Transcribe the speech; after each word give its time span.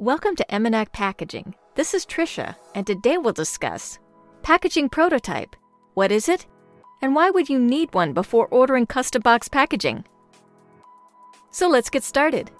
Welcome 0.00 0.34
to 0.36 0.46
Emenac 0.48 0.92
Packaging. 0.92 1.54
This 1.74 1.92
is 1.92 2.06
Trisha, 2.06 2.56
and 2.74 2.86
today 2.86 3.18
we'll 3.18 3.34
discuss 3.34 3.98
packaging 4.42 4.88
prototype. 4.88 5.54
What 5.92 6.10
is 6.10 6.26
it? 6.26 6.46
And 7.02 7.14
why 7.14 7.28
would 7.28 7.50
you 7.50 7.58
need 7.58 7.92
one 7.92 8.14
before 8.14 8.46
ordering 8.46 8.86
custom 8.86 9.20
box 9.20 9.46
packaging? 9.46 10.06
So 11.50 11.68
let's 11.68 11.90
get 11.90 12.02
started. 12.02 12.50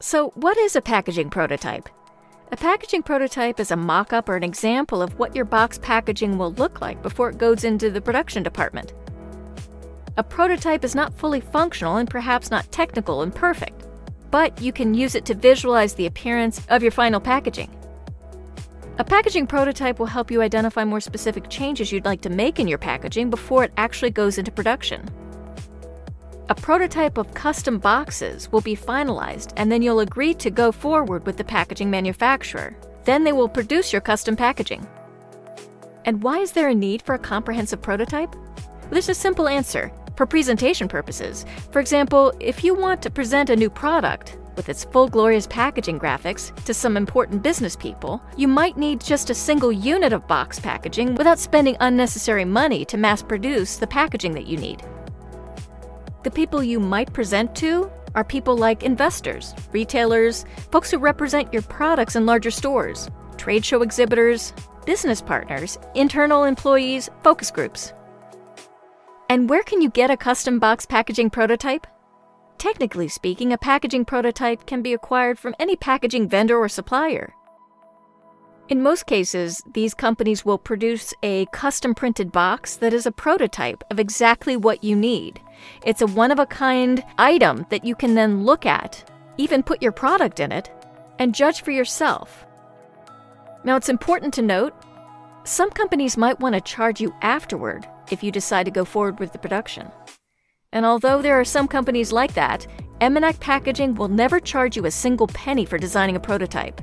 So, 0.00 0.30
what 0.30 0.56
is 0.56 0.74
a 0.74 0.80
packaging 0.80 1.28
prototype? 1.28 1.90
A 2.52 2.56
packaging 2.56 3.02
prototype 3.02 3.60
is 3.60 3.70
a 3.70 3.76
mock 3.76 4.14
up 4.14 4.26
or 4.26 4.36
an 4.36 4.44
example 4.44 5.02
of 5.02 5.18
what 5.18 5.36
your 5.36 5.44
box 5.44 5.76
packaging 5.76 6.38
will 6.38 6.52
look 6.52 6.80
like 6.80 7.02
before 7.02 7.28
it 7.28 7.36
goes 7.36 7.64
into 7.64 7.90
the 7.90 8.00
production 8.00 8.42
department. 8.42 8.94
A 10.16 10.22
prototype 10.22 10.84
is 10.84 10.94
not 10.94 11.12
fully 11.12 11.42
functional 11.42 11.98
and 11.98 12.08
perhaps 12.08 12.50
not 12.50 12.72
technical 12.72 13.20
and 13.20 13.34
perfect 13.34 13.83
but 14.34 14.60
you 14.60 14.72
can 14.72 14.94
use 14.94 15.14
it 15.14 15.24
to 15.24 15.32
visualize 15.32 15.94
the 15.94 16.06
appearance 16.06 16.60
of 16.68 16.82
your 16.82 16.90
final 16.90 17.20
packaging. 17.20 17.70
A 18.98 19.04
packaging 19.04 19.46
prototype 19.46 20.00
will 20.00 20.06
help 20.06 20.28
you 20.28 20.42
identify 20.42 20.82
more 20.82 20.98
specific 20.98 21.48
changes 21.48 21.92
you'd 21.92 22.04
like 22.04 22.20
to 22.22 22.30
make 22.30 22.58
in 22.58 22.66
your 22.66 22.78
packaging 22.78 23.30
before 23.30 23.62
it 23.62 23.72
actually 23.76 24.10
goes 24.10 24.36
into 24.36 24.50
production. 24.50 25.08
A 26.48 26.54
prototype 26.56 27.16
of 27.16 27.32
custom 27.32 27.78
boxes 27.78 28.50
will 28.50 28.60
be 28.60 28.74
finalized, 28.74 29.52
and 29.56 29.70
then 29.70 29.82
you'll 29.82 30.00
agree 30.00 30.34
to 30.34 30.50
go 30.50 30.72
forward 30.72 31.24
with 31.26 31.36
the 31.36 31.44
packaging 31.44 31.88
manufacturer. 31.88 32.76
Then 33.04 33.22
they 33.22 33.32
will 33.32 33.48
produce 33.48 33.92
your 33.92 34.02
custom 34.02 34.34
packaging. 34.34 34.84
And 36.06 36.20
why 36.24 36.40
is 36.40 36.50
there 36.50 36.70
a 36.70 36.74
need 36.74 37.02
for 37.02 37.14
a 37.14 37.20
comprehensive 37.20 37.80
prototype? 37.80 38.34
There's 38.90 39.08
a 39.08 39.14
simple 39.14 39.46
answer 39.46 39.92
for 40.16 40.26
presentation 40.26 40.88
purposes. 40.88 41.44
For 41.70 41.80
example, 41.80 42.32
if 42.40 42.64
you 42.64 42.74
want 42.74 43.02
to 43.02 43.10
present 43.10 43.50
a 43.50 43.56
new 43.56 43.70
product 43.70 44.38
with 44.56 44.68
its 44.68 44.84
full 44.84 45.08
glorious 45.08 45.46
packaging 45.46 45.98
graphics 45.98 46.54
to 46.64 46.74
some 46.74 46.96
important 46.96 47.42
business 47.42 47.76
people, 47.76 48.22
you 48.36 48.48
might 48.48 48.76
need 48.76 49.00
just 49.00 49.30
a 49.30 49.34
single 49.34 49.72
unit 49.72 50.12
of 50.12 50.28
box 50.28 50.60
packaging 50.60 51.14
without 51.16 51.38
spending 51.38 51.76
unnecessary 51.80 52.44
money 52.44 52.84
to 52.84 52.96
mass 52.96 53.22
produce 53.22 53.76
the 53.76 53.86
packaging 53.86 54.32
that 54.32 54.46
you 54.46 54.56
need. 54.56 54.82
The 56.22 56.30
people 56.30 56.62
you 56.62 56.80
might 56.80 57.12
present 57.12 57.54
to 57.56 57.90
are 58.14 58.24
people 58.24 58.56
like 58.56 58.82
investors, 58.82 59.54
retailers, 59.72 60.44
folks 60.70 60.90
who 60.90 60.98
represent 60.98 61.52
your 61.52 61.62
products 61.62 62.16
in 62.16 62.26
larger 62.26 62.50
stores, 62.50 63.10
trade 63.36 63.64
show 63.64 63.82
exhibitors, 63.82 64.52
business 64.86 65.20
partners, 65.20 65.78
internal 65.94 66.44
employees, 66.44 67.10
focus 67.22 67.50
groups. 67.50 67.92
And 69.28 69.48
where 69.48 69.62
can 69.62 69.80
you 69.80 69.90
get 69.90 70.10
a 70.10 70.16
custom 70.16 70.58
box 70.58 70.84
packaging 70.86 71.30
prototype? 71.30 71.86
Technically 72.58 73.08
speaking, 73.08 73.52
a 73.52 73.58
packaging 73.58 74.04
prototype 74.04 74.66
can 74.66 74.82
be 74.82 74.92
acquired 74.92 75.38
from 75.38 75.54
any 75.58 75.76
packaging 75.76 76.28
vendor 76.28 76.56
or 76.58 76.68
supplier. 76.68 77.34
In 78.68 78.82
most 78.82 79.06
cases, 79.06 79.62
these 79.74 79.92
companies 79.92 80.44
will 80.44 80.56
produce 80.56 81.12
a 81.22 81.46
custom 81.46 81.94
printed 81.94 82.32
box 82.32 82.76
that 82.76 82.94
is 82.94 83.04
a 83.04 83.12
prototype 83.12 83.84
of 83.90 84.00
exactly 84.00 84.56
what 84.56 84.82
you 84.82 84.96
need. 84.96 85.40
It's 85.84 86.00
a 86.00 86.06
one 86.06 86.30
of 86.30 86.38
a 86.38 86.46
kind 86.46 87.04
item 87.18 87.66
that 87.68 87.84
you 87.84 87.94
can 87.94 88.14
then 88.14 88.44
look 88.44 88.64
at, 88.64 89.10
even 89.36 89.62
put 89.62 89.82
your 89.82 89.92
product 89.92 90.40
in 90.40 90.50
it, 90.50 90.70
and 91.18 91.34
judge 91.34 91.62
for 91.62 91.72
yourself. 91.72 92.46
Now, 93.64 93.76
it's 93.76 93.90
important 93.90 94.32
to 94.34 94.42
note 94.42 94.74
some 95.44 95.70
companies 95.70 96.16
might 96.16 96.40
want 96.40 96.54
to 96.54 96.60
charge 96.60 97.00
you 97.00 97.14
afterward 97.20 97.86
if 98.10 98.22
you 98.22 98.30
decide 98.30 98.64
to 98.64 98.70
go 98.70 98.84
forward 98.84 99.18
with 99.18 99.32
the 99.32 99.38
production. 99.38 99.90
And 100.72 100.84
although 100.84 101.22
there 101.22 101.38
are 101.38 101.44
some 101.44 101.68
companies 101.68 102.12
like 102.12 102.34
that, 102.34 102.66
Emenac 103.00 103.38
Packaging 103.40 103.94
will 103.94 104.08
never 104.08 104.40
charge 104.40 104.76
you 104.76 104.86
a 104.86 104.90
single 104.90 105.26
penny 105.28 105.64
for 105.64 105.78
designing 105.78 106.16
a 106.16 106.20
prototype. 106.20 106.80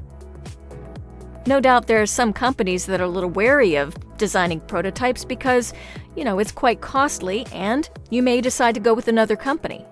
No 1.48 1.60
doubt 1.60 1.88
there 1.88 2.02
are 2.02 2.06
some 2.06 2.32
companies 2.32 2.86
that 2.86 3.02
are 3.02 3.06
a 3.06 3.10
little 3.10 3.30
wary 3.30 3.76
of 3.76 3.96
designing 4.18 4.60
prototypes 4.62 5.26
because, 5.26 5.74
you 6.16 6.24
know, 6.24 6.40
it's 6.40 6.52
quite 6.52 6.82
costly 6.82 7.48
and 7.52 7.90
you 8.12 8.22
may 8.22 8.42
decide 8.42 8.76
to 8.76 8.82
go 8.82 8.94
with 8.94 9.08
another 9.08 9.36
company. 9.36 9.86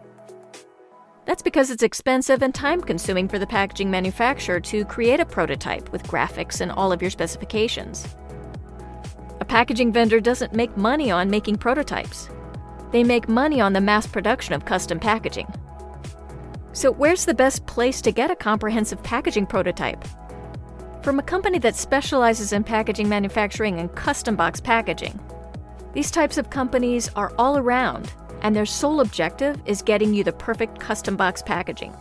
That's 1.26 1.42
because 1.42 1.70
it's 1.70 1.84
expensive 1.84 2.42
and 2.42 2.54
time 2.54 2.82
consuming 2.82 3.28
for 3.28 3.40
the 3.40 3.48
packaging 3.48 3.92
manufacturer 3.92 4.60
to 4.62 4.86
create 4.86 5.20
a 5.20 5.26
prototype 5.26 5.92
with 5.92 6.04
graphics 6.04 6.62
and 6.62 6.72
all 6.72 6.92
of 6.92 7.02
your 7.02 7.12
specifications 7.12 8.08
packaging 9.50 9.92
vendor 9.92 10.20
doesn't 10.20 10.54
make 10.54 10.78
money 10.78 11.10
on 11.10 11.28
making 11.28 11.58
prototypes. 11.58 12.30
They 12.92 13.04
make 13.04 13.28
money 13.28 13.60
on 13.60 13.74
the 13.74 13.82
mass 13.82 14.06
production 14.06 14.54
of 14.54 14.64
custom 14.64 15.00
packaging. 15.00 15.52
So, 16.72 16.92
where's 16.92 17.26
the 17.26 17.34
best 17.34 17.66
place 17.66 18.00
to 18.02 18.12
get 18.12 18.30
a 18.30 18.36
comprehensive 18.36 19.02
packaging 19.02 19.48
prototype? 19.48 20.06
From 21.02 21.18
a 21.18 21.24
company 21.24 21.58
that 21.60 21.76
specializes 21.76 22.54
in 22.54 22.64
packaging 22.64 23.10
manufacturing 23.10 23.80
and 23.80 23.94
custom 23.96 24.36
box 24.36 24.62
packaging. 24.62 25.20
These 25.94 26.12
types 26.12 26.38
of 26.38 26.52
companies 26.52 27.10
are 27.16 27.34
all 27.40 27.58
around, 27.58 28.14
and 28.44 28.56
their 28.56 28.68
sole 28.68 29.02
objective 29.02 29.60
is 29.66 29.82
getting 29.82 30.14
you 30.14 30.24
the 30.24 30.32
perfect 30.32 30.80
custom 30.80 31.18
box 31.18 31.42
packaging. 31.42 31.96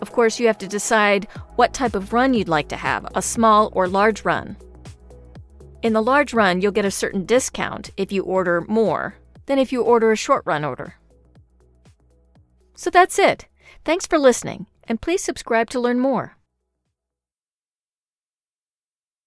Of 0.00 0.12
course, 0.12 0.38
you 0.38 0.46
have 0.46 0.58
to 0.58 0.68
decide 0.68 1.26
what 1.56 1.74
type 1.74 1.96
of 1.96 2.12
run 2.12 2.34
you'd 2.34 2.48
like 2.48 2.68
to 2.68 2.76
have 2.76 3.04
a 3.16 3.20
small 3.20 3.70
or 3.72 3.88
large 3.88 4.24
run. 4.24 4.56
In 5.82 5.94
the 5.94 6.02
large 6.02 6.34
run, 6.34 6.60
you'll 6.60 6.72
get 6.72 6.84
a 6.84 6.90
certain 6.90 7.24
discount 7.24 7.90
if 7.96 8.12
you 8.12 8.22
order 8.22 8.60
more 8.68 9.14
than 9.46 9.58
if 9.58 9.72
you 9.72 9.82
order 9.82 10.12
a 10.12 10.16
short 10.16 10.42
run 10.44 10.64
order. 10.64 10.94
So 12.74 12.90
that's 12.90 13.18
it. 13.18 13.46
Thanks 13.84 14.06
for 14.06 14.18
listening, 14.18 14.66
and 14.84 15.00
please 15.00 15.22
subscribe 15.22 15.70
to 15.70 15.80
learn 15.80 15.98
more. 15.98 16.36